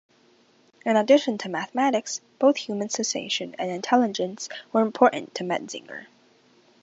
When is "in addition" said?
0.83-1.37